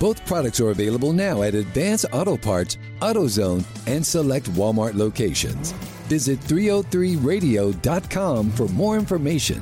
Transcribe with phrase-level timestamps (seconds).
[0.00, 5.72] Both products are available now at Advance Auto Parts, AutoZone, and select Walmart locations.
[6.08, 9.60] Visit 303radio.com for more information.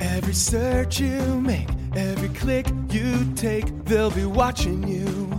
[0.00, 5.30] Every search you make, every click you take, they'll be watching you.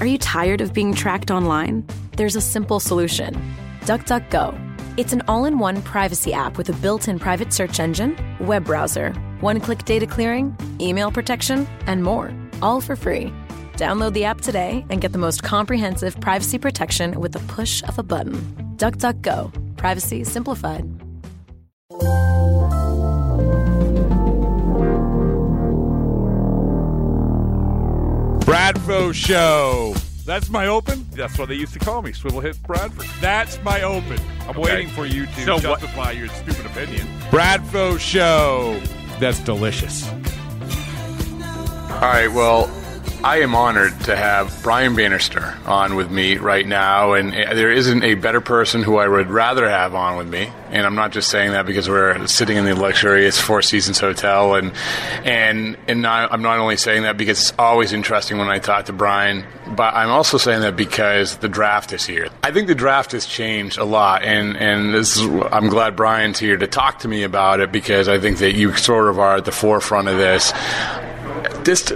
[0.00, 1.86] Are you tired of being tracked online?
[2.16, 3.34] There's a simple solution
[3.82, 4.60] DuckDuckGo.
[4.96, 8.64] It's an all in one privacy app with a built in private search engine, web
[8.64, 9.12] browser,
[9.44, 13.30] one click data clearing, email protection, and more, all for free.
[13.74, 17.98] Download the app today and get the most comprehensive privacy protection with the push of
[17.98, 18.36] a button.
[18.78, 19.76] DuckDuckGo.
[19.76, 20.84] Privacy simplified.
[28.46, 29.94] Bradfo Show.
[30.24, 31.06] That's my open.
[31.12, 33.06] That's what they used to call me, Swivel Hit Bradford.
[33.20, 34.18] That's my open.
[34.42, 34.60] I'm Okay.
[34.60, 37.06] waiting for you to So what- justify your stupid opinion.
[37.30, 38.80] Bradfo Show.
[39.24, 40.06] That's delicious.
[40.06, 40.18] All
[42.02, 42.66] right, well,
[43.24, 47.72] I am honored to have Brian Bannister on with me right now, and uh, there
[47.72, 50.52] isn't a better person who I would rather have on with me.
[50.68, 54.56] And I'm not just saying that because we're sitting in the luxurious Four Seasons Hotel,
[54.56, 54.72] and
[55.24, 58.84] and and not, I'm not only saying that because it's always interesting when I talk
[58.86, 62.28] to Brian, but I'm also saying that because the draft is here.
[62.42, 66.38] I think the draft has changed a lot, and and this is, I'm glad Brian's
[66.38, 69.36] here to talk to me about it because I think that you sort of are
[69.36, 70.52] at the forefront of this
[71.64, 71.90] this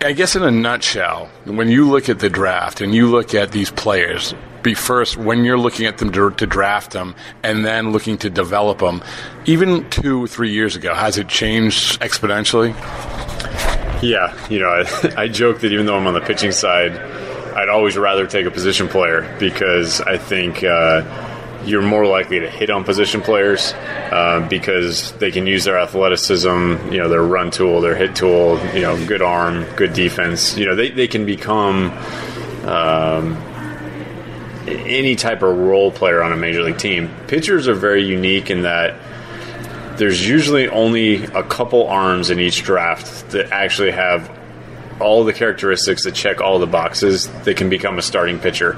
[0.00, 3.50] I guess in a nutshell, when you look at the draft and you look at
[3.50, 7.90] these players, be first when you're looking at them to, to draft them and then
[7.90, 9.02] looking to develop them,
[9.44, 12.72] even two, three years ago, has it changed exponentially?
[14.02, 17.68] Yeah, you know, I, I joke that even though I'm on the pitching side, I'd
[17.68, 21.02] always rather take a position player because I think uh,
[21.64, 26.48] you're more likely to hit on position players uh, because they can use their athleticism,
[26.90, 30.56] you know, their run tool, their hit tool, you know, good arm, good defense.
[30.56, 31.90] You know, they, they can become
[32.66, 33.36] um,
[34.66, 37.10] any type of role player on a major league team.
[37.28, 38.96] Pitchers are very unique in that
[39.98, 44.30] there's usually only a couple arms in each draft that actually have
[45.00, 48.72] all the characteristics that check all the boxes that can become a starting pitcher.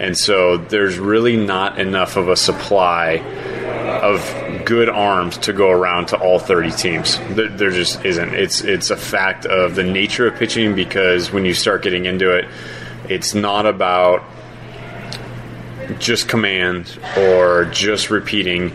[0.00, 3.18] And so there's really not enough of a supply
[4.00, 7.18] of good arms to go around to all 30 teams.
[7.28, 8.34] There, there just isn't.
[8.34, 12.34] It's it's a fact of the nature of pitching because when you start getting into
[12.34, 12.48] it,
[13.10, 14.24] it's not about
[15.98, 18.72] just command or just repeating.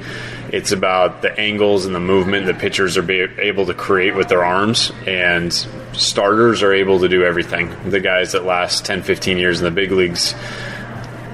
[0.53, 3.11] It's about the angles and the movement that pitchers are
[3.41, 5.51] able to create with their arms, and
[5.93, 7.75] starters are able to do everything.
[7.89, 10.35] The guys that last 10, 15 years in the big leagues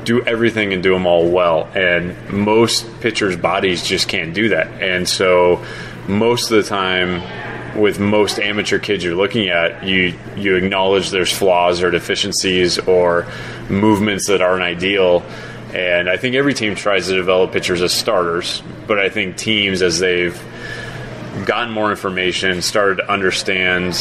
[0.04, 4.68] do everything and do them all well, and most pitchers' bodies just can't do that.
[4.82, 5.64] And so,
[6.08, 7.22] most of the time,
[7.80, 13.28] with most amateur kids you're looking at, you you acknowledge there's flaws or deficiencies or
[13.70, 15.24] movements that aren't ideal.
[15.74, 19.82] And I think every team tries to develop pitchers as starters, but I think teams
[19.82, 20.38] as they've
[21.46, 23.96] gotten more information, started to understand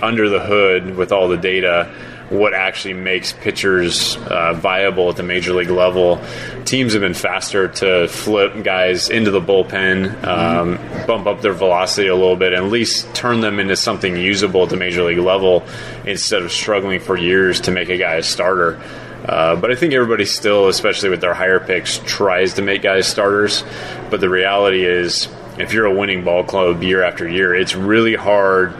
[0.00, 1.92] under the hood with all the data
[2.30, 6.20] what actually makes pitchers uh, viable at the major league level.
[6.64, 12.08] Teams have been faster to flip guys into the bullpen, um, bump up their velocity
[12.08, 15.18] a little bit, and at least turn them into something usable at the major league
[15.18, 15.64] level
[16.04, 18.80] instead of struggling for years to make a guy a starter.
[19.24, 23.06] Uh, but I think everybody still, especially with their higher picks, tries to make guys
[23.06, 23.64] starters.
[24.10, 28.14] But the reality is, if you're a winning ball club year after year, it's really
[28.14, 28.74] hard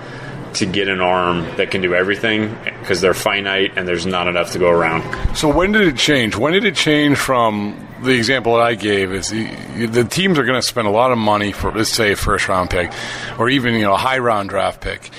[0.55, 4.53] to get an arm that can do everything because they're finite and there's not enough
[4.53, 5.37] to go around.
[5.37, 6.37] So when did it change?
[6.37, 9.13] When did it change from the example that I gave?
[9.13, 12.13] Is the, the teams are going to spend a lot of money for, let's say,
[12.13, 12.93] a first round pick,
[13.39, 15.11] or even you know a high round draft pick,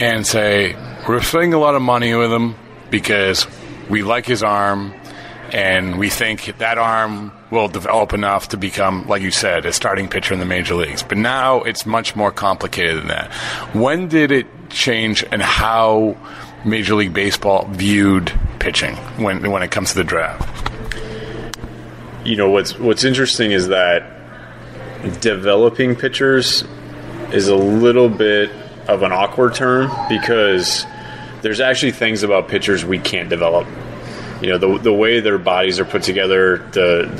[0.00, 0.74] and say
[1.08, 2.54] we're spending a lot of money with him
[2.90, 3.46] because
[3.88, 4.94] we like his arm,
[5.52, 10.08] and we think that arm will develop enough to become, like you said, a starting
[10.08, 11.02] pitcher in the major leagues.
[11.02, 13.32] But now it's much more complicated than that.
[13.74, 16.16] When did it change, and how
[16.64, 20.46] Major League Baseball viewed pitching when when it comes to the draft?
[22.24, 24.14] You know what's what's interesting is that
[25.20, 26.64] developing pitchers
[27.32, 28.50] is a little bit
[28.88, 30.84] of an awkward term because
[31.42, 33.66] there's actually things about pitchers we can't develop.
[34.40, 37.10] You know, the, the way their bodies are put together, the,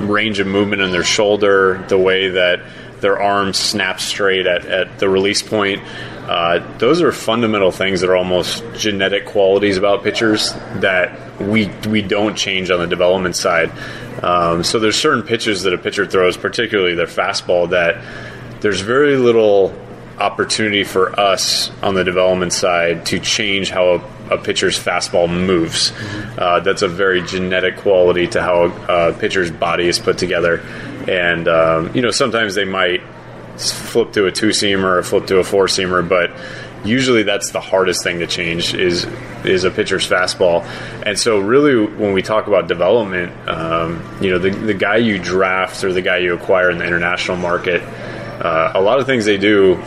[0.00, 2.60] the range of movement in their shoulder, the way that
[3.00, 5.82] their arms snap straight at, at the release point.
[6.22, 12.00] Uh, those are fundamental things that are almost genetic qualities about pitchers that we we
[12.00, 13.72] don't change on the development side.
[14.22, 18.02] Um, so there's certain pitches that a pitcher throws, particularly their fastball, that
[18.60, 19.74] there's very little
[20.18, 25.90] opportunity for us on the development side to change how a, a pitcher's fastball moves.
[25.90, 26.38] Mm-hmm.
[26.38, 30.60] Uh, that's a very genetic quality to how a, pitcher's body is put together.
[31.08, 33.02] And, um, you know, sometimes they might
[33.58, 36.30] flip to a two seamer or flip to a four seamer, but
[36.84, 39.06] usually that's the hardest thing to change is
[39.44, 40.64] is a pitcher's fastball.
[41.04, 45.18] And so, really, when we talk about development, um, you know, the, the guy you
[45.18, 49.24] draft or the guy you acquire in the international market, uh, a lot of things
[49.24, 49.82] they do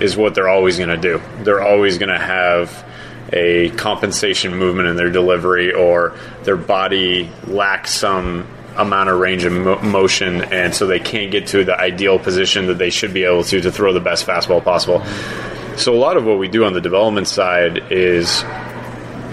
[0.00, 1.20] is what they're always going to do.
[1.42, 2.84] They're always going to have
[3.32, 8.46] a compensation movement in their delivery or their body lacks some
[8.76, 12.66] amount of range of mo- motion and so they can't get to the ideal position
[12.66, 15.04] that they should be able to to throw the best fastball possible.
[15.76, 18.44] So a lot of what we do on the development side is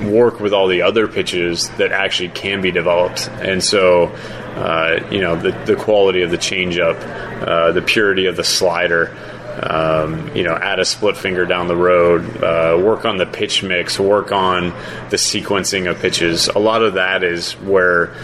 [0.03, 3.29] work with all the other pitches that actually can be developed.
[3.29, 4.07] And so,
[4.55, 6.99] uh, you know, the, the quality of the changeup,
[7.47, 9.15] uh, the purity of the slider,
[9.61, 13.63] um, you know, add a split finger down the road, uh, work on the pitch
[13.63, 14.69] mix, work on
[15.09, 16.47] the sequencing of pitches.
[16.47, 18.15] A lot of that is where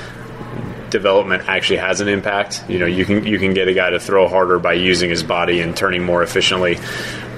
[0.90, 2.64] development actually has an impact.
[2.70, 5.24] You know, you can you can get a guy to throw harder by using his
[5.24, 6.78] body and turning more efficiently.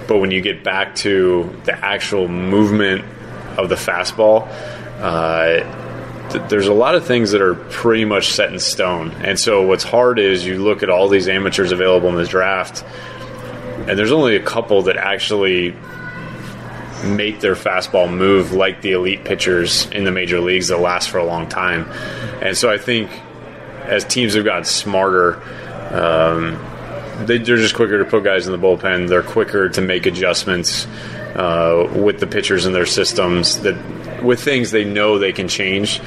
[0.07, 3.05] But when you get back to the actual movement
[3.57, 4.47] of the fastball,
[4.99, 9.11] uh, th- there's a lot of things that are pretty much set in stone.
[9.23, 12.83] And so what's hard is you look at all these amateurs available in this draft
[13.87, 15.75] and there's only a couple that actually
[17.03, 21.17] make their fastball move like the elite pitchers in the major leagues that last for
[21.17, 21.85] a long time.
[22.41, 23.11] And so I think
[23.83, 25.41] as teams have gotten smarter,
[25.93, 26.57] um,
[27.25, 29.09] they, are just quicker to put guys in the bullpen.
[29.09, 30.87] They're quicker to make adjustments
[31.35, 35.99] uh, with the pitchers in their systems that with things they know they can change.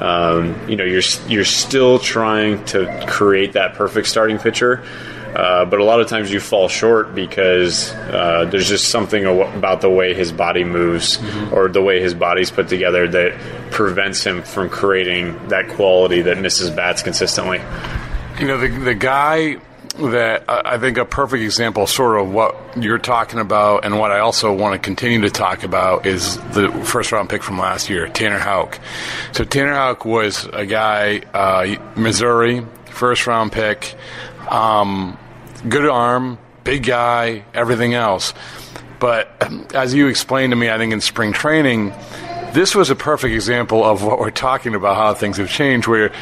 [0.00, 4.84] Um, you know, you're you're still trying to create that perfect starting pitcher
[5.34, 9.80] uh, but a lot of times you fall short because uh, there's just something about
[9.80, 11.54] the way his body moves mm-hmm.
[11.54, 13.38] or the way his body's put together that
[13.70, 17.60] prevents him from creating that quality that misses bats consistently.
[18.38, 19.56] You know, the, the guy
[19.98, 24.20] that I think a perfect example, sort of what you're talking about, and what I
[24.20, 28.08] also want to continue to talk about is the first round pick from last year,
[28.08, 28.78] Tanner Houck.
[29.32, 33.94] So Tanner Houck was a guy, uh, Missouri, first round pick.
[34.52, 35.18] Um,
[35.68, 38.34] good arm, big guy, everything else.
[39.00, 41.92] But as you explained to me, I think in spring training,
[42.52, 46.12] this was a perfect example of what we're talking about, how things have changed, where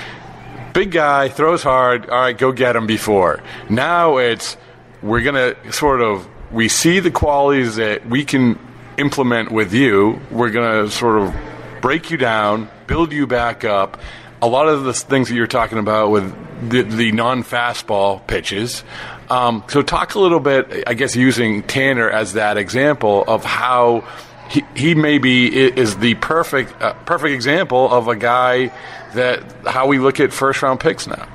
[0.73, 3.43] big guy throws hard, all right, go get him before.
[3.69, 4.57] Now it's,
[5.03, 8.59] we're going to sort of, we see the qualities that we can
[8.97, 10.21] implement with you.
[10.31, 11.35] We're going to sort of
[11.81, 14.01] break you down, build you back up.
[14.43, 18.83] A lot of the things that you're talking about with the, the non fastball pitches,
[19.29, 24.05] um, so talk a little bit, I guess, using Tanner as that example of how
[24.51, 28.73] he, he maybe is the perfect uh, perfect example of a guy
[29.15, 31.29] that how we look at first round picks now.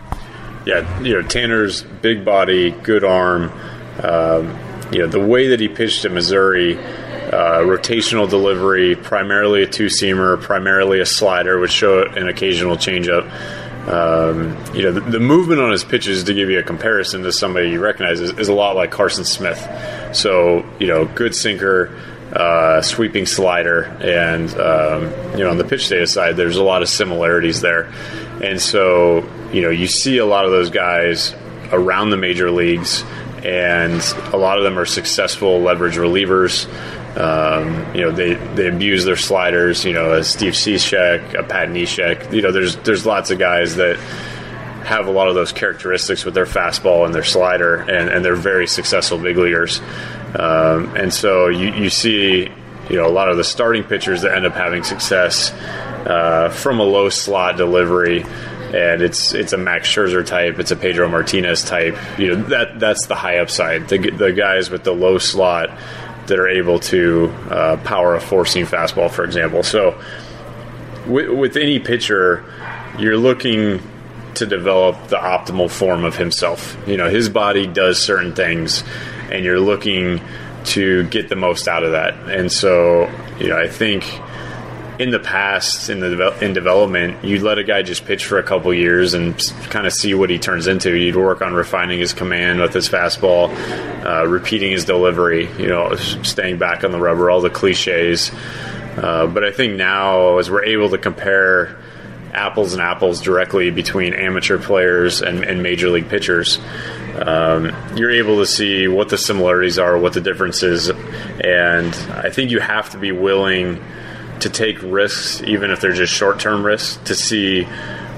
[0.65, 3.51] Yeah, you know Tanner's big body, good arm.
[4.03, 4.57] Um,
[4.91, 6.77] you know the way that he pitched at Missouri.
[7.35, 13.29] Uh, rotational delivery, primarily a two seamer, primarily a slider, which show an occasional changeup.
[13.89, 17.33] Um, you know, the, the, movement on his pitches, to give you a comparison to
[17.33, 19.59] somebody you recognize, is, is a lot like Carson Smith.
[20.15, 21.99] So, you know, good sinker,
[22.31, 26.83] uh, sweeping slider, and um, you know, on the pitch data side, there's a lot
[26.83, 27.91] of similarities there.
[28.41, 31.35] And so, you know, you see a lot of those guys
[31.73, 33.03] around the major leagues,
[33.43, 34.01] and
[34.31, 36.65] a lot of them are successful leverage relievers.
[37.15, 39.85] Um, you know, they, they abuse their sliders.
[39.85, 42.33] You know, a Steve Cishek, a Pat Neshek.
[42.33, 43.97] You know, there's there's lots of guys that
[44.85, 48.35] have a lot of those characteristics with their fastball and their slider, and, and they're
[48.35, 49.81] very successful big leaguers.
[50.37, 52.51] Um, and so you, you see,
[52.89, 55.51] you know, a lot of the starting pitchers that end up having success
[56.05, 58.25] uh, from a low slot delivery.
[58.73, 61.97] and it's it's a Max Scherzer type, it's a Pedro Martinez type.
[62.19, 63.87] You know that that's the high upside.
[63.87, 65.69] The, the guys with the low slot
[66.27, 69.63] that are able to uh, power a four seam fastball, for example.
[69.63, 70.01] So
[71.07, 72.43] with, with any pitcher,
[72.97, 73.81] you're looking
[74.35, 76.77] to develop the optimal form of himself.
[76.87, 78.83] You know, his body does certain things,
[79.31, 80.21] and you're looking
[80.65, 82.15] to get the most out of that.
[82.29, 84.03] And so, you know, I think
[84.99, 88.43] in the past in the in development, you'd let a guy just pitch for a
[88.43, 89.37] couple years and
[89.69, 90.95] kind of see what he turns into.
[90.95, 93.53] You'd work on refining his command with his fastball,
[94.05, 98.31] uh, repeating his delivery, you know, staying back on the rubber, all the cliches.
[98.97, 101.77] Uh, but I think now, as we're able to compare
[102.33, 106.59] apples and apples directly between amateur players and, and major league pitchers,
[107.15, 112.51] um, you're able to see what the similarities are, what the differences, and I think
[112.51, 113.81] you have to be willing
[114.45, 117.63] to take risks, even if they're just short term risks, to see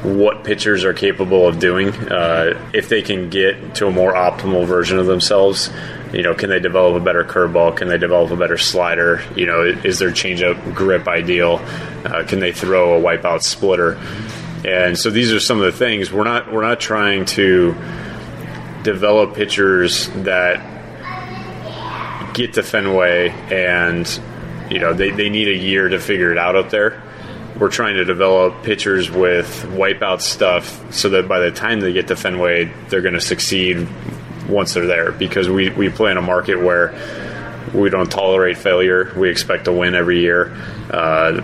[0.03, 1.89] what pitchers are capable of doing.
[1.89, 5.72] Uh, if they can get to a more optimal version of themselves,
[6.12, 7.77] you know, can they develop a better curveball?
[7.77, 9.24] Can they develop a better slider?
[9.38, 11.62] You know, is their changeup grip ideal?
[12.03, 13.98] Uh, can they throw a wipeout splitter?
[14.65, 17.74] And so these are some of the things we're not we're not trying to
[18.84, 20.62] develop pitchers that
[22.34, 24.05] get to Fenway and
[24.69, 27.01] you know they, they need a year to figure it out up there.
[27.59, 32.07] We're trying to develop pitchers with wipeout stuff so that by the time they get
[32.09, 33.88] to Fenway, they're going to succeed
[34.47, 36.93] once they're there because we, we play in a market where
[37.74, 39.12] we don't tolerate failure.
[39.17, 40.55] We expect to win every year.
[40.91, 41.41] Uh,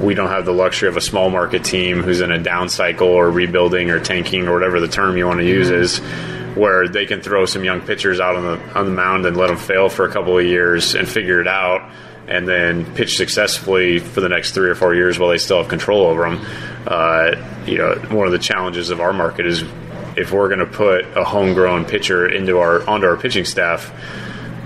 [0.00, 3.08] we don't have the luxury of a small market team who's in a down cycle
[3.08, 5.98] or rebuilding or tanking or whatever the term you want to use is
[6.56, 9.48] where they can throw some young pitchers out on the on the mound and let
[9.48, 11.90] them fail for a couple of years and figure it out
[12.28, 15.68] and then pitch successfully for the next three or four years while they still have
[15.68, 16.46] control over them.
[16.86, 19.62] Uh, you know, one of the challenges of our market is
[20.16, 23.92] if we're going to put a homegrown pitcher into our onto our pitching staff,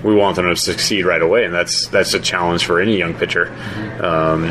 [0.02, 3.14] we want them to succeed right away, and that's that's a challenge for any young
[3.14, 3.52] pitcher,
[4.00, 4.44] um,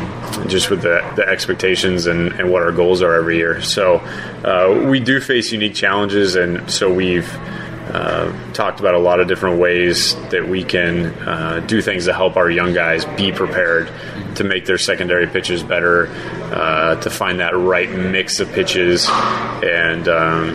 [0.48, 3.62] just with the, the expectations and, and what our goals are every year.
[3.62, 3.96] So
[4.44, 7.28] uh, we do face unique challenges, and so we've
[7.90, 12.12] uh, talked about a lot of different ways that we can uh, do things to
[12.12, 13.90] help our young guys be prepared
[14.36, 16.08] to make their secondary pitches better,
[16.52, 19.08] uh, to find that right mix of pitches.
[19.08, 20.54] And um,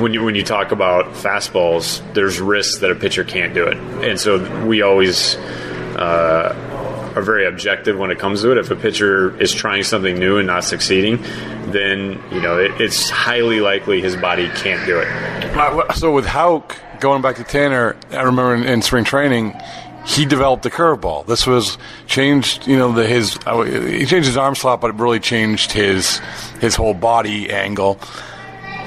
[0.00, 3.76] when you when you talk about fastballs, there's risks that a pitcher can't do it,
[3.76, 8.58] and so we always uh, are very objective when it comes to it.
[8.58, 11.22] If a pitcher is trying something new and not succeeding,
[11.70, 15.08] then you know it, it's highly likely his body can't do it.
[15.94, 19.54] So with Houck going back to Tanner, I remember in, in spring training,
[20.06, 21.26] he developed the curveball.
[21.26, 21.76] This was
[22.06, 25.72] changed, you know, the, his uh, he changed his arm slot, but it really changed
[25.72, 26.18] his
[26.60, 27.98] his whole body angle.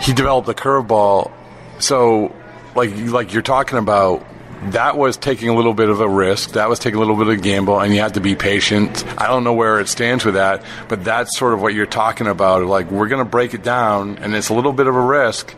[0.02, 1.32] He developed the curveball.
[1.80, 2.34] So,
[2.76, 4.26] like like you're talking about,
[4.72, 6.52] that was taking a little bit of a risk.
[6.52, 9.06] That was taking a little bit of a gamble, and you have to be patient.
[9.20, 12.28] I don't know where it stands with that, but that's sort of what you're talking
[12.28, 12.66] about.
[12.66, 15.54] Like we're going to break it down, and it's a little bit of a risk,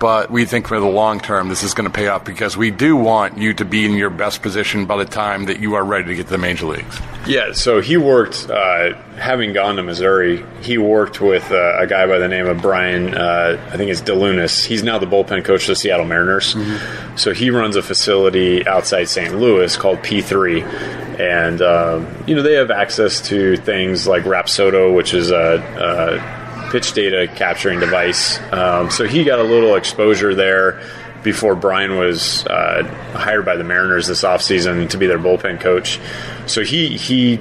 [0.00, 2.70] but we think for the long term this is going to pay off because we
[2.70, 5.84] do want you to be in your best position by the time that you are
[5.84, 6.98] ready to get to the major leagues.
[7.26, 12.06] Yeah, so he worked, uh, having gone to Missouri, he worked with uh, a guy
[12.06, 14.64] by the name of Brian, uh, I think it's DeLunas.
[14.64, 16.54] He's now the bullpen coach of the Seattle Mariners.
[16.54, 17.16] Mm-hmm.
[17.16, 19.38] So he runs a facility outside St.
[19.38, 21.20] Louis called P3.
[21.20, 26.39] And, um, you know, they have access to things like Rapsodo, which is a, a
[26.70, 28.38] pitch data capturing device.
[28.52, 30.82] Um, so he got a little exposure there
[31.22, 36.00] before Brian was uh, hired by the Mariners this offseason to be their bullpen coach.
[36.46, 37.38] So he he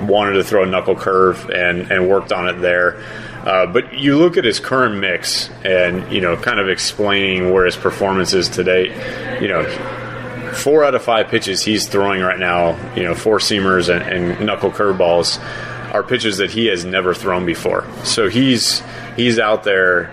[0.00, 3.02] wanted to throw a knuckle curve and, and worked on it there.
[3.44, 7.64] Uh, but you look at his current mix and, you know, kind of explaining where
[7.64, 8.86] his performance is today,
[9.40, 9.64] you know,
[10.52, 14.46] four out of five pitches he's throwing right now, you know, four seamers and, and
[14.46, 15.38] knuckle curveballs
[15.92, 17.86] are pitches that he has never thrown before.
[18.02, 18.82] So he's
[19.14, 20.10] he's out there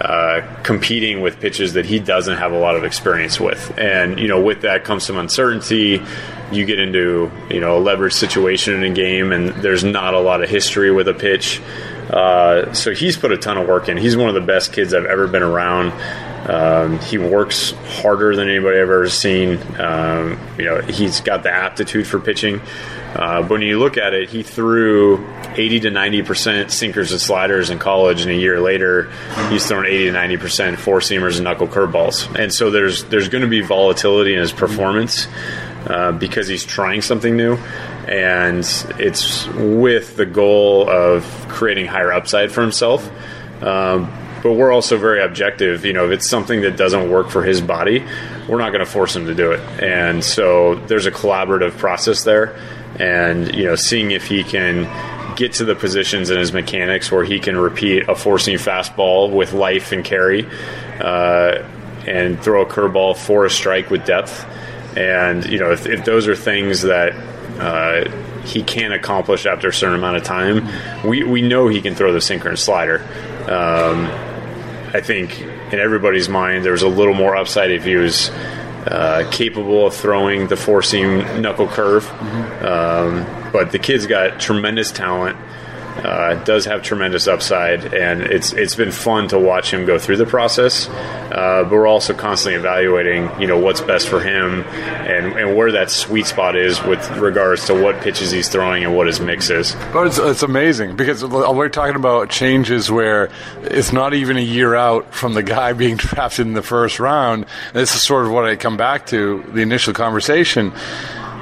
[0.00, 4.26] uh, competing with pitches that he doesn't have a lot of experience with, and you
[4.26, 6.02] know with that comes some uncertainty.
[6.50, 10.20] You get into you know a leverage situation in a game, and there's not a
[10.20, 11.60] lot of history with a pitch.
[12.08, 13.96] Uh, so he's put a ton of work in.
[13.96, 15.92] He's one of the best kids I've ever been around.
[16.50, 17.70] Um, he works
[18.02, 19.58] harder than anybody I've ever seen.
[19.80, 22.60] Um, you know, he's got the aptitude for pitching.
[23.14, 27.20] Uh, but when you look at it, he threw 80 to 90 percent sinkers and
[27.20, 29.12] sliders in college, and a year later,
[29.48, 32.32] he's thrown 80 to 90 percent four seamers and knuckle curveballs.
[32.36, 35.28] And so there's there's going to be volatility in his performance
[35.86, 37.56] uh, because he's trying something new,
[38.08, 38.64] and
[38.98, 43.08] it's with the goal of creating higher upside for himself.
[43.62, 45.84] Um, but we're also very objective.
[45.84, 48.04] You know, if it's something that doesn't work for his body,
[48.48, 49.60] we're not going to force him to do it.
[49.82, 52.56] And so there's a collaborative process there,
[52.98, 54.84] and you know, seeing if he can
[55.36, 59.32] get to the positions in his mechanics where he can repeat a four seam fastball
[59.32, 60.46] with life and carry,
[61.00, 61.64] uh,
[62.06, 64.46] and throw a curveball for a strike with depth.
[64.96, 67.12] And you know, if, if those are things that
[67.58, 68.10] uh,
[68.42, 70.68] he can accomplish after a certain amount of time,
[71.06, 73.06] we, we know he can throw the sinker and slider.
[73.48, 74.29] Um,
[74.92, 78.30] I think in everybody's mind there was a little more upside if he was
[78.86, 82.04] uh, capable of throwing the four seam knuckle curve.
[82.06, 82.64] Mm-hmm.
[82.64, 85.36] Um, but the kid's got tremendous talent
[86.04, 90.16] uh, does have tremendous upside, and it's it's been fun to watch him go through
[90.16, 90.88] the process.
[90.88, 95.72] Uh, but we're also constantly evaluating, you know, what's best for him and, and where
[95.72, 99.48] that sweet spot is with regards to what pitches he's throwing and what his mix
[99.48, 99.76] is.
[99.92, 103.30] But it's, it's amazing because we're talking about changes where
[103.62, 107.46] it's not even a year out from the guy being drafted in the first round.
[107.72, 110.72] This is sort of what I come back to the initial conversation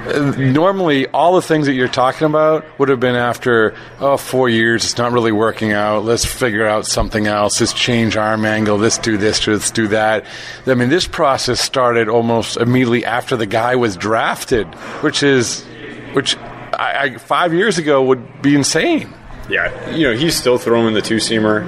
[0.07, 4.85] normally all the things that you're talking about would have been after oh four years
[4.85, 8.99] it's not really working out let's figure out something else let's change arm angle let's
[8.99, 10.25] do this let's do that.
[10.67, 14.67] I mean this process started almost immediately after the guy was drafted
[15.03, 15.65] which is
[16.13, 19.13] which I, I, five years ago would be insane.
[19.49, 21.67] Yeah you know he's still throwing the two seamer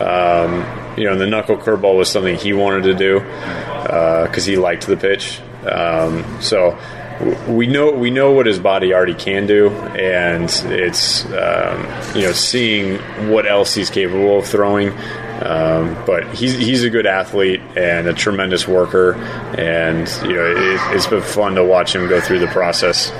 [0.00, 4.56] um, you know the knuckle curveball was something he wanted to do because uh, he
[4.56, 5.40] liked the pitch.
[5.64, 6.78] Um, so
[7.48, 12.32] we know we know what his body already can do, and it's um, you know
[12.32, 12.98] seeing
[13.30, 14.92] what else he's capable of throwing.
[15.42, 19.14] Um, but he's he's a good athlete and a tremendous worker,
[19.58, 23.10] and you know it, has been fun to watch him go through the process.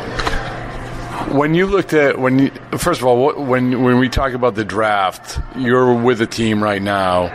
[1.30, 4.64] When you looked at when you, first of all when when we talk about the
[4.64, 7.28] draft, you're with the team right now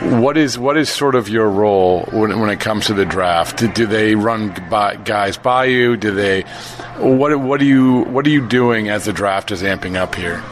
[0.00, 3.58] what is what is sort of your role when, when it comes to the draft?
[3.58, 5.96] Do, do they run by, guys by you?
[5.96, 6.42] Do they
[6.98, 10.42] what what are you what are you doing as the draft is amping up here?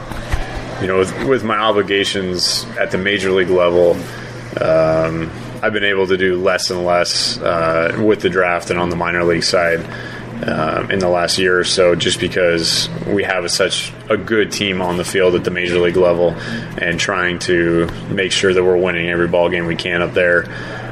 [0.80, 3.92] You know, with, with my obligations at the major league level,
[4.60, 5.30] um,
[5.62, 8.96] I've been able to do less and less uh, with the draft and on the
[8.96, 9.80] minor league side
[10.44, 14.52] um, in the last year or so, just because we have a, such a good
[14.52, 18.62] team on the field at the major league level, and trying to make sure that
[18.62, 20.44] we're winning every ball game we can up there.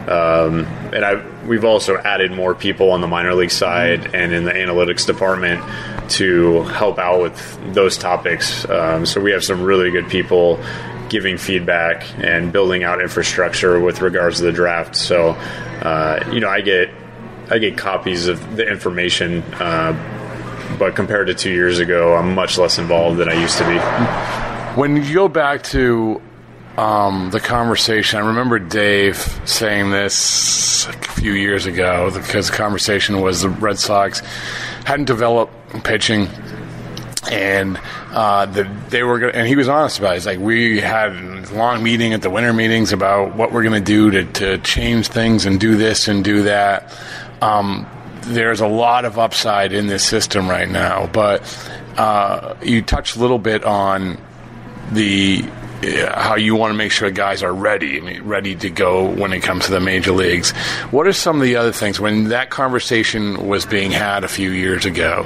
[0.04, 4.44] Um, and I, we've also added more people on the minor league side and in
[4.44, 5.62] the analytics department
[6.11, 8.68] to help out with those topics.
[8.68, 10.62] Um, so we have some really good people
[11.09, 14.96] giving feedback and building out infrastructure with regards to the draft.
[14.96, 16.90] So, uh, you know, I get
[17.50, 19.92] I get copies of the information, uh,
[20.78, 24.80] but compared to two years ago, I'm much less involved than I used to be.
[24.80, 26.20] When you go back to
[26.76, 33.20] um, the conversation, I remember Dave saying this a few years ago because the conversation
[33.20, 34.20] was the Red Sox
[34.85, 35.52] hadn't developed
[35.85, 36.28] pitching
[37.30, 37.80] and
[38.11, 40.14] uh, the, they were gonna, and he was honest about it.
[40.14, 43.83] He's like, we had a long meeting at the winter meetings about what we're going
[43.83, 46.92] to do to change things and do this and do that.
[47.44, 47.87] Um,
[48.22, 51.42] there's a lot of upside in this system right now, but
[51.98, 54.18] uh, you touched a little bit on
[54.92, 55.44] the
[55.83, 59.11] uh, how you want to make sure guys are ready, I mean, ready to go
[59.11, 60.52] when it comes to the major leagues.
[60.90, 64.50] What are some of the other things when that conversation was being had a few
[64.50, 65.24] years ago?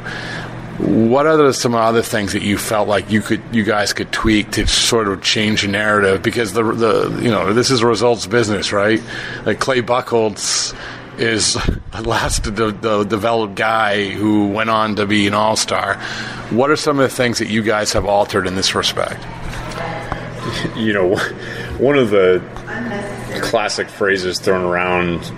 [0.78, 4.52] What are some other things that you felt like you could, you guys could tweak
[4.52, 6.22] to sort of change the narrative?
[6.22, 9.02] Because the, the, you know, this is a results business, right?
[9.44, 10.74] Like Clay Buchholz
[11.20, 11.56] is
[12.02, 15.94] last the, the developed guy who went on to be an all star.
[16.50, 19.24] What are some of the things that you guys have altered in this respect?
[20.74, 21.16] You know,
[21.78, 22.42] one of the
[23.42, 25.30] classic phrases thrown around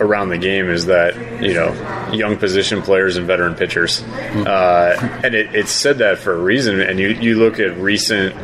[0.00, 1.72] around the game is that you know
[2.12, 6.80] young position players and veteran pitchers, uh, and it, it's said that for a reason.
[6.80, 8.34] And you you look at recent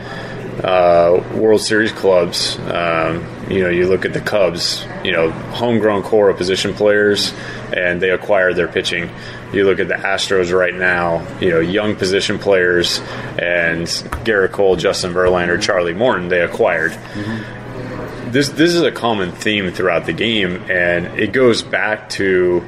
[0.64, 2.58] uh, World Series clubs.
[2.58, 4.84] Um, you know, you look at the Cubs.
[5.04, 7.32] You know, homegrown core of position players,
[7.74, 9.08] and they acquired their pitching.
[9.52, 11.26] You look at the Astros right now.
[11.38, 12.98] You know, young position players,
[13.38, 13.86] and
[14.24, 16.92] Gerrit Cole, Justin Verlander, Charlie Morton, they acquired.
[16.92, 18.30] Mm-hmm.
[18.32, 22.64] This this is a common theme throughout the game, and it goes back to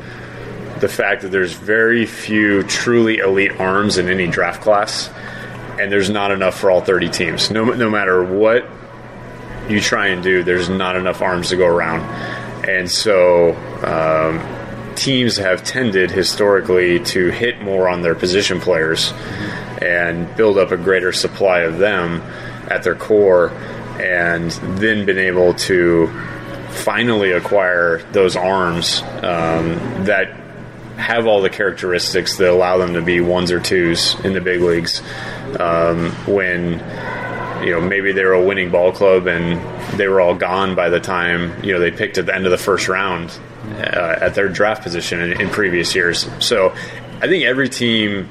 [0.79, 5.11] the fact that there's very few truly elite arms in any draft class
[5.81, 7.51] and there's not enough for all 30 teams.
[7.51, 8.69] No, no matter what
[9.69, 12.01] you try and do, there's not enough arms to go around.
[12.69, 13.55] And so
[13.85, 19.13] um, teams have tended historically to hit more on their position players
[19.81, 22.23] and build up a greater supply of them.
[22.69, 23.51] at their core,
[23.99, 26.07] and then been able to
[26.71, 30.29] finally acquire those arms um, that
[30.97, 34.61] have all the characteristics that allow them to be ones or twos in the big
[34.61, 35.01] leagues.
[35.59, 36.81] Um, when
[37.63, 39.61] you know maybe they were a winning ball club and
[39.99, 42.51] they were all gone by the time you know they picked at the end of
[42.51, 43.39] the first round
[43.77, 46.29] uh, at their draft position in, in previous years.
[46.45, 46.71] So
[47.21, 48.29] I think every team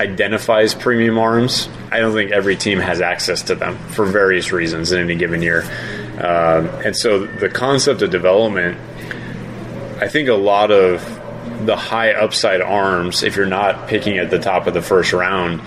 [0.00, 1.68] identifies premium arms.
[1.90, 5.42] I don't think every team has access to them for various reasons in any given
[5.42, 5.62] year.
[6.14, 8.78] Um, and so the concept of development,
[10.00, 11.20] I think a lot of
[11.66, 15.60] the high upside arms, if you're not picking at the top of the first round,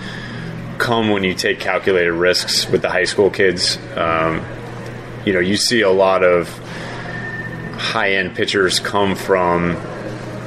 [0.78, 3.78] come when you take calculated risks with the high school kids.
[3.96, 4.44] Um,
[5.24, 6.48] you know, you see a lot of
[7.78, 9.74] high end pitchers come from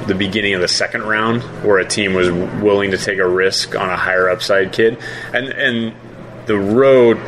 [0.06, 3.76] the beginning of the second round where a team was willing to take a risk
[3.76, 4.98] on a higher upside kid.
[5.32, 5.94] And, and
[6.46, 7.18] the road,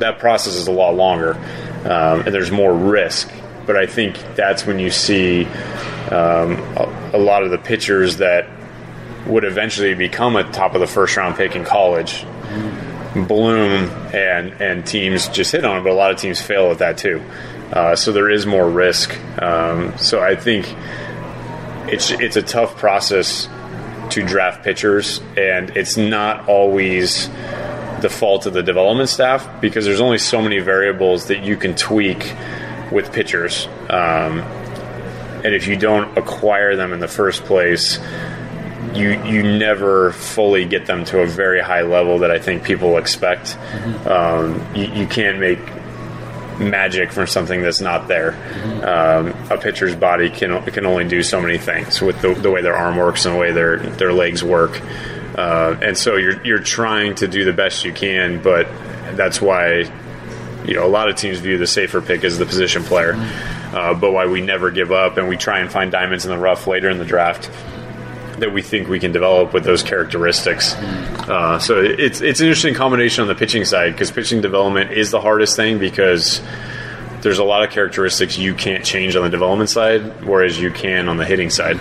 [0.00, 1.38] that process is a lot longer
[1.84, 3.30] um, and there's more risk.
[3.66, 5.44] But I think that's when you see
[6.10, 8.48] um, a, a, lot of the pitchers that
[9.26, 12.24] would eventually become a top of the first round pick in college
[13.14, 16.78] bloom and and teams just hit on it, but a lot of teams fail at
[16.78, 17.22] that too.
[17.72, 19.18] Uh, so there is more risk.
[19.40, 20.74] Um, so I think
[21.88, 23.48] it's it's a tough process
[24.10, 27.28] to draft pitchers, and it's not always
[28.00, 31.74] the fault of the development staff because there's only so many variables that you can
[31.74, 32.34] tweak
[32.90, 33.66] with pitchers.
[33.88, 34.40] Um,
[35.44, 37.98] and if you don't acquire them in the first place,
[38.94, 42.98] you you never fully get them to a very high level that I think people
[42.98, 43.56] expect.
[43.56, 44.08] Mm-hmm.
[44.08, 45.60] Um, you, you, can't make
[46.58, 48.32] magic from something that's not there.
[48.32, 48.84] Mm-hmm.
[48.84, 52.62] Um, a pitcher's body can can only do so many things with the, the, way
[52.62, 54.80] their arm works and the way their their legs work.
[55.36, 58.66] Uh, and so you're you're trying to do the best you can, but
[59.16, 59.90] that's why
[60.66, 63.14] you know a lot of teams view the safer pick as the position player.
[63.14, 63.76] Mm-hmm.
[63.76, 66.36] Uh, but why we never give up and we try and find diamonds in the
[66.36, 67.50] rough later in the draft
[68.42, 70.74] that we think we can develop with those characteristics.
[70.74, 75.10] Uh, so it's it's an interesting combination on the pitching side because pitching development is
[75.10, 76.40] the hardest thing because
[77.22, 81.08] there's a lot of characteristics you can't change on the development side, whereas you can
[81.08, 81.78] on the hitting side.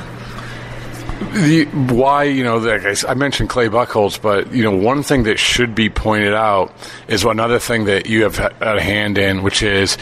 [1.33, 5.39] The, why you know I, I mentioned Clay Buchholz, but you know one thing that
[5.39, 6.73] should be pointed out
[7.07, 9.97] is another thing that you have a hand in, which is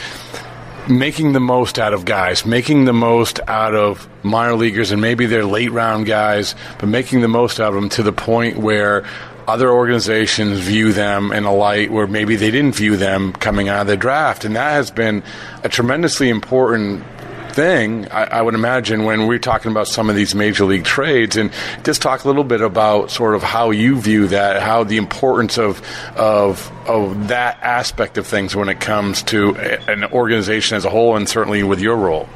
[0.88, 5.26] making the most out of guys, making the most out of minor leaguers, and maybe
[5.26, 9.04] they're late round guys, but making the most out of them to the point where
[9.48, 13.80] other organizations view them in a light where maybe they didn't view them coming out
[13.80, 14.44] of the draft.
[14.44, 15.22] And that has been
[15.64, 17.04] a tremendously important
[17.54, 21.36] thing, I, I, would imagine, when we're talking about some of these major league trades.
[21.36, 21.52] And
[21.84, 25.58] just talk a little bit about sort of how you view that, how the importance
[25.58, 25.82] of
[26.16, 31.16] of of that aspect of things when it comes to an organization as a whole,
[31.16, 32.28] and certainly with your role.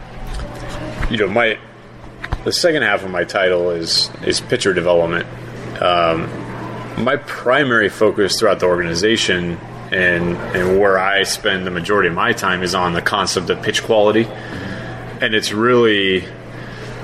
[1.11, 1.59] You know, my
[2.45, 5.27] the second half of my title is is pitcher development.
[5.83, 6.29] Um,
[7.03, 9.59] my primary focus throughout the organization
[9.91, 13.63] and and where I spend the majority of my time is on the concept of
[13.63, 14.29] pitch quality
[15.25, 16.25] and it's really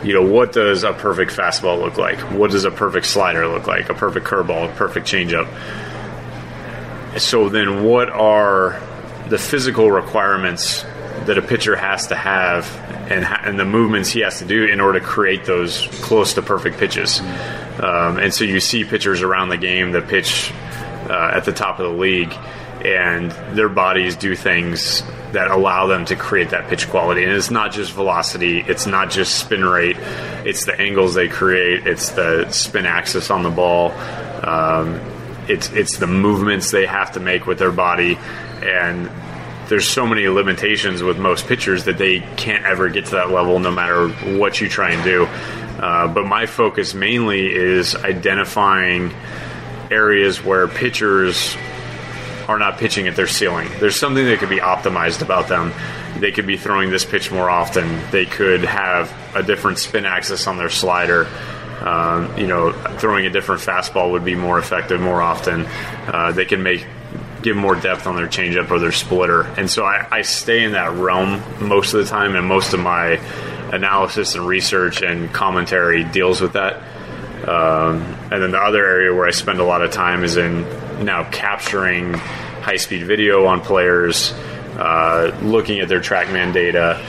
[0.02, 2.18] you know what does a perfect fastball look like?
[2.32, 3.90] What does a perfect slider look like?
[3.90, 5.48] A perfect curveball a perfect changeup.
[7.18, 8.80] So then what are
[9.28, 10.82] the physical requirements
[11.26, 12.64] that a pitcher has to have
[13.10, 16.34] and, ha- and the movements he has to do in order to create those close
[16.34, 17.20] to perfect pitches?
[17.20, 20.52] Um, and so you see pitchers around the game that pitch
[21.10, 22.32] uh, at the top of the league
[22.84, 27.22] and their bodies do things that allow them to create that pitch quality.
[27.22, 29.96] And it's not just velocity, it's not just spin rate,
[30.44, 33.92] it's the angles they create, it's the spin axis on the ball,
[34.42, 35.00] um,
[35.48, 38.16] it's it's the movements they have to make with their body,
[38.62, 39.10] and
[39.68, 43.58] there's so many limitations with most pitchers that they can't ever get to that level
[43.60, 45.26] no matter what you try and do.
[45.80, 49.14] Uh, but my focus mainly is identifying
[49.90, 51.56] areas where pitchers
[52.50, 53.68] are not pitching at their ceiling.
[53.78, 55.72] There's something that could be optimized about them.
[56.18, 58.02] They could be throwing this pitch more often.
[58.10, 61.28] They could have a different spin axis on their slider.
[61.80, 65.64] Um, you know, throwing a different fastball would be more effective more often.
[66.08, 66.84] Uh, they can make
[67.40, 69.42] give more depth on their changeup or their splitter.
[69.42, 72.80] And so I, I, stay in that realm most of the time, and most of
[72.80, 73.12] my
[73.72, 76.82] analysis and research and commentary deals with that.
[77.48, 80.66] Um, and then the other area where I spend a lot of time is in
[81.00, 84.32] now capturing high speed video on players,
[84.76, 87.04] uh, looking at their TrackMan data,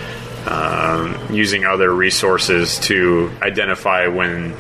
[0.48, 4.56] um, using other resources to identify when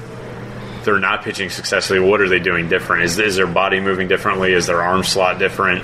[0.83, 3.03] they're not pitching successfully, what are they doing different?
[3.03, 4.53] Is, is their body moving differently?
[4.53, 5.83] Is their arm slot different?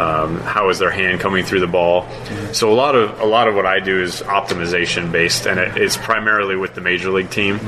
[0.00, 2.08] Um, how is their hand coming through the ball?
[2.52, 5.76] So a lot of a lot of what I do is optimization based, and it,
[5.76, 7.58] it's primarily with the major league team,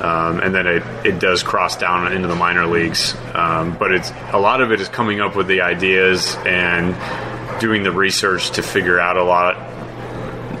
[0.00, 3.16] um, and then it, it does cross down into the minor leagues.
[3.34, 6.94] Um, but it's a lot of it is coming up with the ideas and
[7.60, 9.56] doing the research to figure out a lot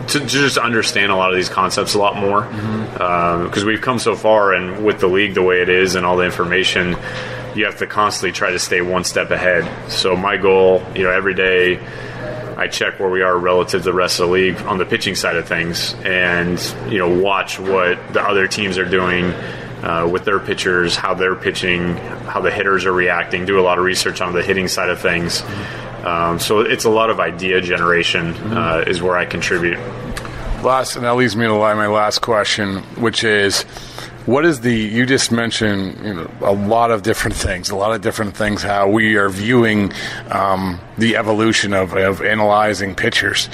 [0.08, 2.58] to, to just understand a lot of these concepts a lot more because
[2.98, 3.58] Mm-hmm.
[3.60, 6.16] um, we've come so far and with the league the way it is and all
[6.16, 6.96] the information
[7.54, 11.10] you have to constantly try to stay one step ahead so my goal you know
[11.10, 11.78] every day
[12.56, 15.14] I check where we are relative to the rest of the league on the pitching
[15.14, 16.58] side of things and
[16.90, 19.32] you know watch what the other teams are doing
[19.82, 23.44] uh, with their pitchers, how they're pitching, how the hitters are reacting.
[23.46, 25.42] Do a lot of research on the hitting side of things.
[26.04, 29.78] Um, so it's a lot of idea generation uh, is where I contribute.
[30.62, 33.64] Last, and that leads me to my last question, which is,
[34.26, 34.74] what is the?
[34.74, 38.62] You just mentioned you know, a lot of different things, a lot of different things.
[38.62, 39.92] How we are viewing
[40.30, 43.46] um, the evolution of, of analyzing pitchers.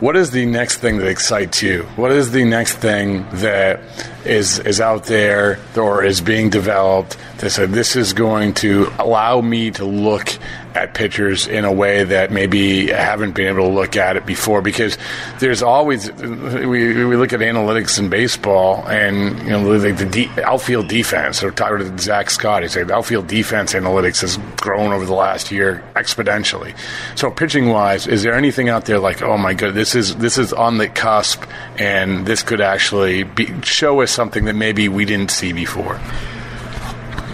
[0.00, 1.82] What is the next thing that excites you?
[1.96, 3.80] What is the next thing that
[4.28, 9.40] is is out there or is being developed that said this is going to allow
[9.40, 10.36] me to look
[10.74, 14.26] at pitchers in a way that maybe I haven't been able to look at it
[14.26, 14.62] before?
[14.62, 14.96] Because
[15.40, 20.44] there's always we, we look at analytics in baseball and you know like the de-
[20.44, 21.42] outfield defense.
[21.42, 25.50] Or talking to Zack Scott, he said outfield defense analytics has grown over the last
[25.50, 26.76] year exponentially.
[27.16, 30.38] So pitching wise, is there anything out there like oh my god, this is this
[30.38, 31.42] is on the cusp,
[31.78, 36.00] and this could actually be, show us something that maybe we didn't see before?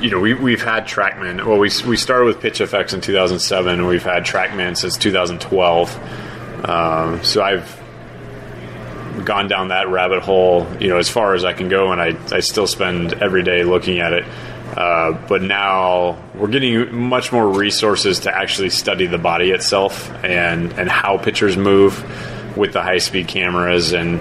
[0.02, 1.46] You know, we, we've had TrackMan.
[1.46, 6.68] Well, we, we started with PitchFX in 2007, and we've had TrackMan since 2012.
[6.68, 7.80] Um, so I've
[9.24, 12.36] gone down that rabbit hole, you know, as far as I can go, and I,
[12.36, 14.26] I still spend every day looking at it.
[14.76, 20.70] Uh, but now we're getting much more resources to actually study the body itself and,
[20.74, 22.04] and how pitchers move
[22.58, 24.20] with the high speed cameras and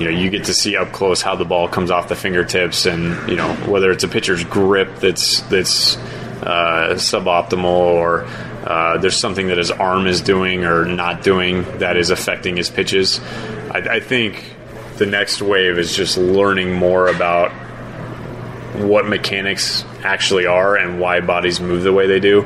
[0.00, 2.86] you know you get to see up close how the ball comes off the fingertips
[2.86, 5.96] and you know whether it's a pitcher's grip that's that's
[6.42, 8.24] uh, suboptimal or
[8.64, 12.70] uh, there's something that his arm is doing or not doing that is affecting his
[12.70, 13.20] pitches.
[13.70, 14.54] I, I think
[14.96, 17.52] the next wave is just learning more about
[18.82, 22.42] what mechanics actually are and why bodies move the way they do.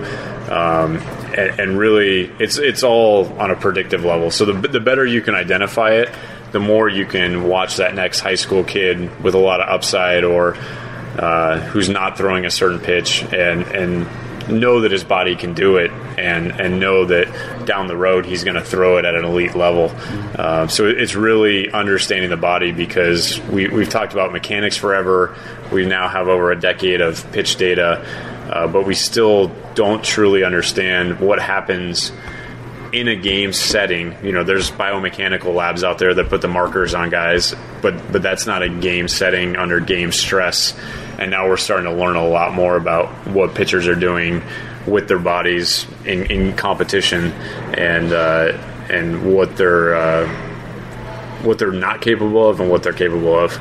[0.50, 0.98] Um,
[1.36, 4.30] and, and, really, it's it's all on a predictive level.
[4.30, 6.10] So the, the better you can identify it,
[6.54, 10.22] the more you can watch that next high school kid with a lot of upside
[10.22, 10.54] or
[11.18, 14.06] uh, who's not throwing a certain pitch and and
[14.48, 18.44] know that his body can do it and and know that down the road he's
[18.44, 19.90] going to throw it at an elite level.
[20.38, 25.36] Uh, so it's really understanding the body because we, we've talked about mechanics forever.
[25.72, 28.04] We now have over a decade of pitch data,
[28.48, 32.12] uh, but we still don't truly understand what happens
[32.94, 34.14] in a game setting.
[34.24, 38.22] You know, there's biomechanical labs out there that put the markers on guys, but but
[38.22, 40.78] that's not a game setting under game stress.
[41.18, 44.42] And now we're starting to learn a lot more about what pitchers are doing
[44.86, 47.32] with their bodies in, in competition
[47.72, 48.52] and uh,
[48.88, 50.28] and what they're uh,
[51.42, 53.60] what they're not capable of and what they're capable of.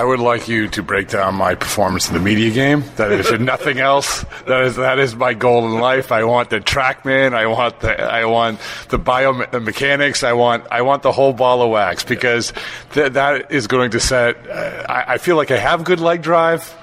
[0.00, 2.84] I would like you to break down my performance in the media game.
[2.96, 6.10] That is, if nothing else, that is that is my goal in life.
[6.10, 7.34] I want the TrackMan.
[7.34, 10.24] I want the I want the biomechanics.
[10.24, 12.54] I want I want the whole ball of wax because
[12.92, 14.38] th- that is going to set.
[14.48, 16.74] Uh, I, I feel like I have good leg drive.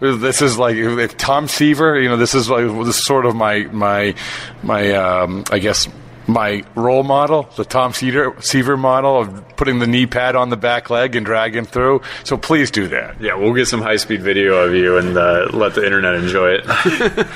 [0.00, 3.36] This is like if Tom Seaver, you know, this is like this is sort of
[3.36, 4.16] my my
[4.64, 5.86] my um, I guess
[6.26, 10.56] my role model, the Tom Seaver, Seaver model of putting the knee pad on the
[10.56, 12.02] back leg and dragging through.
[12.24, 13.20] So please do that.
[13.20, 16.58] Yeah, we'll get some high speed video of you and uh, let the internet enjoy
[16.58, 16.64] it.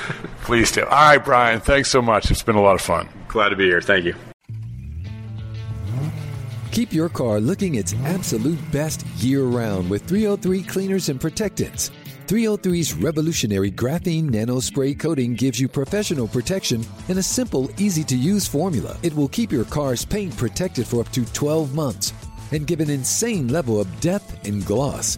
[0.43, 0.83] please do.
[0.83, 2.31] All right, Brian, thanks so much.
[2.31, 3.09] It's been a lot of fun.
[3.27, 3.81] Glad to be here.
[3.81, 4.15] Thank you.
[6.71, 11.91] Keep your car looking its absolute best year round with 303 cleaners and protectants.
[12.29, 18.15] 303's revolutionary graphene nano spray coating gives you professional protection in a simple, easy to
[18.15, 18.95] use formula.
[19.01, 22.13] It will keep your car's paint protected for up to 12 months
[22.51, 25.17] and give an insane level of depth and gloss.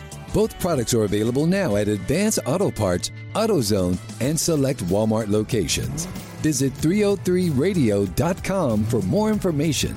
[0.33, 6.05] Both products are available now at Advance Auto Parts, AutoZone, and select Walmart locations.
[6.41, 9.93] Visit 303radio.com for more information.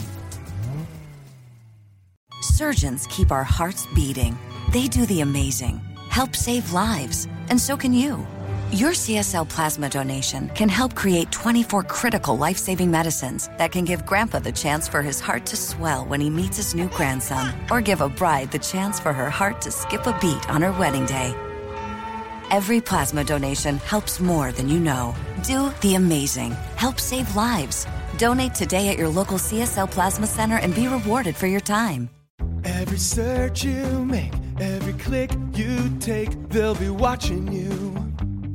[2.43, 4.37] Surgeons keep our hearts beating.
[4.73, 8.27] They do the amazing, help save lives, and so can you.
[8.75, 14.05] Your CSL plasma donation can help create 24 critical life saving medicines that can give
[14.05, 17.81] Grandpa the chance for his heart to swell when he meets his new grandson, or
[17.81, 21.07] give a bride the chance for her heart to skip a beat on her wedding
[21.07, 21.37] day.
[22.51, 25.15] Every plasma donation helps more than you know.
[25.45, 26.51] Do the amazing.
[26.75, 27.87] Help save lives.
[28.19, 32.11] Donate today at your local CSL Plasma Center and be rewarded for your time.
[32.65, 37.94] Every search you make, every click you take, they'll be watching you.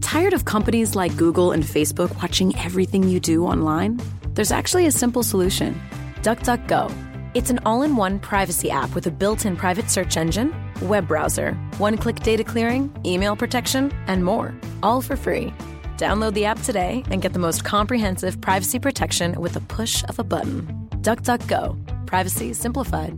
[0.10, 4.02] Tired of companies like Google and Facebook watching everything you do online?
[4.34, 5.80] There's actually a simple solution
[6.24, 6.92] DuckDuckGo.
[7.36, 11.08] It's an all in one privacy app with a built in private search engine, web
[11.08, 15.54] browser, one click data clearing, email protection, and more, all for free.
[15.98, 20.18] Download the app today and get the most comprehensive privacy protection with a push of
[20.18, 20.66] a button.
[21.02, 22.08] DuckDuckGo.
[22.08, 23.16] Privacy simplified.